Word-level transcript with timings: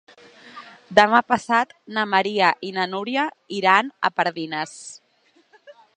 Demà 0.99 1.19
passat 1.33 1.75
na 1.97 2.05
Maria 2.13 2.49
i 2.69 2.73
na 2.79 2.87
Núria 2.95 3.27
iran 3.61 3.93
a 4.11 4.15
Pardines. 4.21 4.77